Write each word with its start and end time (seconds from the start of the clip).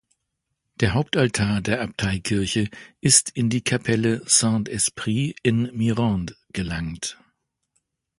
Der 0.79 0.95
Hauptaltar 0.95 1.61
der 1.61 1.79
Abteikirche 1.81 2.69
ist 3.01 3.29
in 3.35 3.51
die 3.51 3.61
Kapelle 3.63 4.23
Saint-Esprit 4.25 5.37
in 5.43 5.69
Mirande 5.77 6.35
gelangt. 6.53 7.19